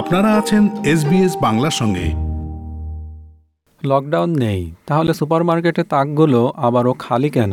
[0.00, 2.06] আপনারা আছেন এসবিএস বাংলার সঙ্গে।
[3.88, 7.52] লকডাউন নেই, তাহলে সুপারমার্কেটে তাকগুলো আবারও খালি কেন?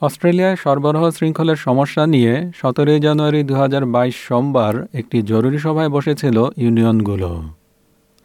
[0.00, 6.48] অস্ট্রেলিয়ায় সরবরাহ শৃঙ্খলের সমস্যা নিয়ে সতেরোই জানুয়ারি দু হাজার বাইশ সোমবার একটি জরুরি সভায় বসেছিল
[6.56, 7.42] ইউনিয়নগুলো।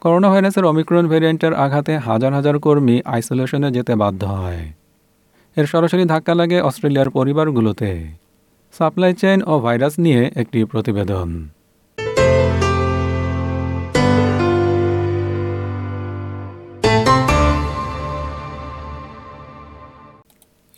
[0.00, 4.72] করোনা ভাইরাসের অমিক্রন ভেরিয়েন্টের আঘাতে হাজার হাজার কর্মী আইসোলেশনে যেতে বাধ্য হয়।
[5.56, 8.06] এর সরাসরি ধাক্কা লাগে অস্ট্রেলিয়ার পরিবারগুলোতে।
[8.78, 11.48] সাপ্লাই চেইন ও ভাইরাস নিয়ে একটি প্রতিবেদন।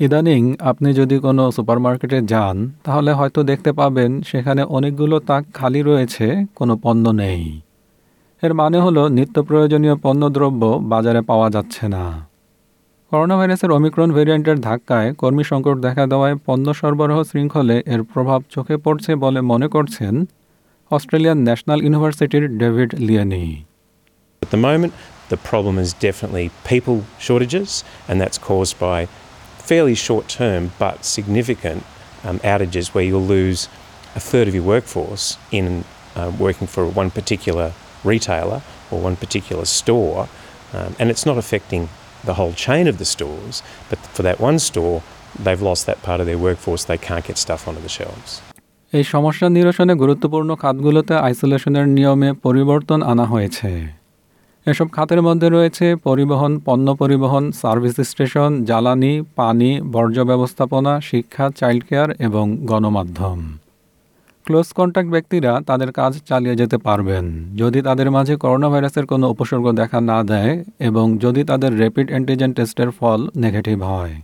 [0.05, 2.56] ইদানিং আপনি যদি কোনো সুপারমার্কেটে যান
[2.87, 6.27] তাহলে হয়তো দেখতে পাবেন সেখানে অনেকগুলো তাক খালি রয়েছে
[6.59, 7.43] কোনো পণ্য নেই।
[8.42, 12.05] এর মানে হলো নিত্য প্রয়োজনীয় পণ্যদ্রব্য বাজারে পাওয়া যাচ্ছে না।
[13.12, 18.77] করোনা ভাইরাসের অমিক্রন ভেরিয়েন্টের ধাক্কায় কর্মী সংকট দেখা দেওয়ায় পণ্য সরবরাহ শৃঙ্খলে এর প্রভাব চোখে
[18.84, 20.15] পড়ছে বলে মনে করছেন
[20.91, 23.44] অস্ট্রেলিয়ান ন্যাশনাল ইউনিভার্সিটির David লিয়ানি।
[24.42, 24.92] At the moment,
[25.33, 27.70] the problem is definitely people shortages,
[28.09, 29.00] and that's caused by
[29.67, 31.83] fairly short term but significant
[32.23, 33.69] um, outages where you'll lose
[34.16, 35.83] a third of your workforce in
[36.16, 38.61] uh, working for one particular retailer
[38.92, 40.28] or one particular store.
[40.73, 41.89] Um, and it's not affecting
[42.23, 45.03] the whole chain of the stores, but for that one store,
[45.38, 48.31] they've lost that part of their workforce, they can't get stuff onto the shelves.
[48.94, 53.69] এই সমস্যা নিরসনে গুরুত্বপূর্ণ খাতগুলোতে আইসোলেশনের নিয়মে পরিবর্তন আনা হয়েছে
[54.70, 61.84] এসব খাতের মধ্যে রয়েছে পরিবহন, পণ্য পরিবহন, সার্ভিস স্টেশন, জ্বালানি, পানি, বর্জ্য ব্যবস্থাপনা, শিক্ষা চাইল্ড
[61.84, 63.58] কেয়ার এবং গণমাধ্যম।
[64.44, 67.25] ক্লোজ কন্ট্যাক্ট ব্যক্তিরা তাদের কাজ চালিয়ে যেতে পারবেন।
[67.56, 72.53] যদি তাদের মাঝে করোনা ভাইরাসের কোনো উপসর্গ দেখা না দেয় এবং যদি তাদের র্যাপিড অ্যান্টিজেন
[72.53, 74.14] টেস্টের ফল নেগেটিভ হয়।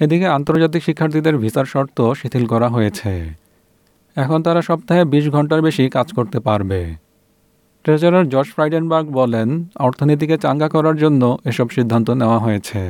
[0.00, 3.12] এদিকে আন্তর্জাতিক শিক্ষার্থীদের ভিসার শর্ত শিথিল করা হয়েছে।
[4.16, 7.07] এখন তারা সপ্তাহে বিশ ঘণ্টার বেশি কাজ করতে পারবে।
[7.88, 9.48] ট্রেজারার জর্জ ফ্রাইডেনবার্গ বলেন
[9.86, 12.80] অর্থনীতিকে চাঙ্গা করার জন্য এসব সিদ্ধান্ত নেওয়া হয়েছে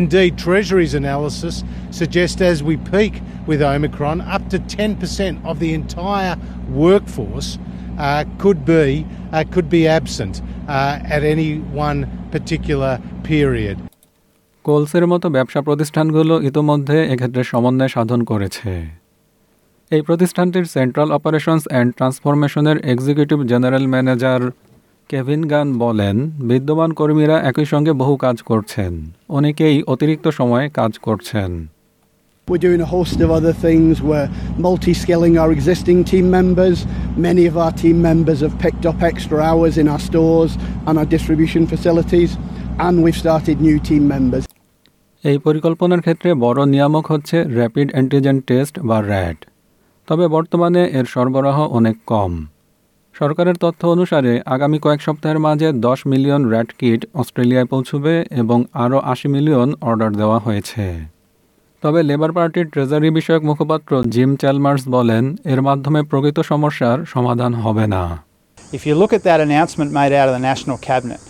[0.00, 1.54] Indeed, Treasury's analysis
[1.90, 3.14] suggests as we peak
[3.46, 6.34] with Omicron, up to 10% of the entire
[6.82, 7.50] workforce
[7.98, 8.86] uh, could be
[9.32, 10.34] uh, could be absent
[10.68, 11.50] uh, at any
[11.86, 11.98] one
[12.30, 12.92] particular
[13.24, 13.76] period.
[14.64, 18.70] কোলসের মতো ব্যবসা প্রতিষ্ঠানগুলো ইতোমধ্যে এক্ষেত্রে সমন্বয় সাধন করেছে
[19.92, 24.42] এই প্রতিষ্ঠানটির central operations and ট্রান্সফরমেশনের executive general manager
[25.10, 26.16] Kevin Gunn বলেন
[26.48, 28.92] বিদ্যমান কর্মীরা একই সঙ্গে বহু কাজ করছেন
[29.28, 31.52] অনেকেই অতিরিক্ত সময়ে কাজ করছেন
[32.48, 33.92] We're doing a host of other things.
[34.02, 36.76] We're multi skilling our existing team members.
[37.18, 40.50] Many of our team members have picked up extra hours in our stores
[40.86, 42.30] and our distribution facilities,
[42.78, 44.44] and we've started new team members.
[45.24, 49.38] এই পরিকল্পনার ক্ষেত্রে বড় নিয়ামক হচ্ছে rapid antigen test বা RAT
[50.12, 52.32] তবে বর্তমানে এর সরবরাহ অনেক কম
[53.14, 58.98] সরকারের তথ্য অনুসারে আগামী কয়েক সপ্তাহের মাঝে দশ মিলিয়ন র্যাট কিট অস্ট্রেলিয়ায় পৌঁছবে এবং আরও
[59.12, 60.84] আশি মিলিয়ন অর্ডার দেওয়া হয়েছে
[61.82, 67.84] তবে লেবার পার্টির ট্রেজারি বিষয়ক মুখপাত্র জিম চ্যালমার্স বলেন এর মাধ্যমে প্রকৃত সমস্যার সমাধান হবে
[67.94, 68.02] না
[68.78, 71.20] If you look at that announcement made out of the National Cabinet,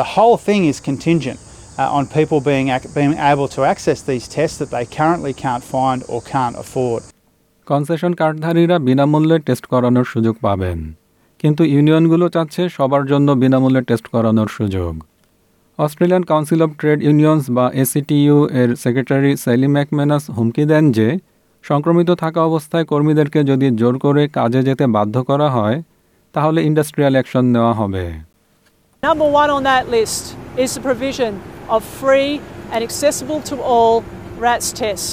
[0.00, 1.38] the whole thing is contingent
[1.78, 5.98] uh, on people being, being able to access these tests that they currently can't find
[6.08, 7.02] or can't afford.
[7.68, 10.78] Concession কার্ডধারীরা বিনামূল্যে test করানোর সুযোগ পাবেন।
[11.40, 14.92] কিন্তু ইউনিয়নগুলো চাচ্ছে সবার জন্য বিনামূল্যে test করানোর সুযোগ।
[15.78, 21.08] Australian Council of Trade Unions বা এসিটিইউ এর সেক্রেটারি সেলি ম্যাকম্যানাস হুমকি দেন যে,
[21.70, 25.76] সংক্রমিত থাকা অবস্থায় কর্মীদেরকে যদি জোর করে কাজে যেতে বাধ্য করা হয়,
[26.34, 28.04] তাহলে ইন্ডাস্ট্রিয়াল অ্যাকশন নেওয়া হবে।
[29.02, 30.24] Number one on that list
[30.62, 31.32] is the provision
[31.74, 32.30] of free
[32.72, 33.94] and accessible to all
[34.46, 35.10] RATS tests.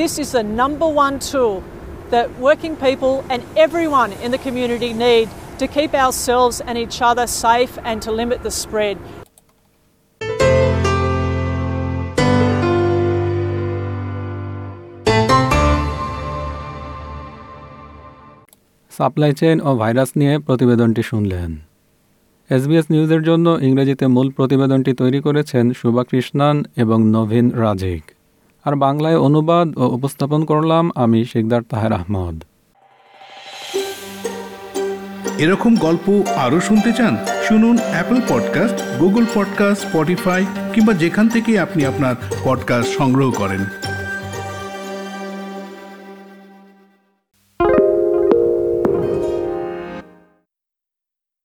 [0.00, 1.54] This is the number one tool
[2.10, 7.26] that working people and everyone in the community need to keep ourselves and each other
[7.26, 8.96] safe and to limit the spread.
[18.92, 21.50] Supply chain O virus নিয়ে প্রতিবেদনটি শুনলেন
[22.50, 28.17] SBS নিউজের জন্য ইংরেজিতে মূল প্রতিবেদনটি তৈরি করেছেন শুভা কৃষ্ণান এবং নভীন রাজিক
[28.64, 32.44] আর বাংলায় অনুবাদ ও উপস্থাপন করলাম আমি শেখদার তাহের আহমদ।
[35.38, 37.16] এরকম গল্প আরও শুনতে চান,
[37.48, 42.14] শুনুন Apple podcast Google podcast Spotify কিংবা যেখান থেকে আপনি আপনার
[42.44, 43.64] পডকাস্ট সংগ্রহ করেন।